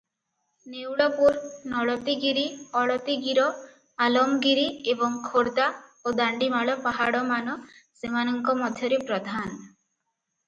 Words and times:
ନେଉଳପୁର, 0.73 1.41
ନଳତୀଗିରି, 1.73 2.45
ଅଳତୀଗିର, 2.79 3.43
ଆଲମଗିରି 4.05 4.63
ଏବଂ 4.93 5.19
ଖୋର୍ଦ୍ଧା 5.27 5.67
ଓ 6.05 6.13
ଦାଣ୍ଡିମାଳ 6.21 6.77
ପାହାଡ଼ମାନ 6.87 7.59
ସେମାନଙ୍କ 8.05 8.57
ମଧ୍ୟରେ 8.63 8.99
ପ୍ରଧାନ। 9.11 9.45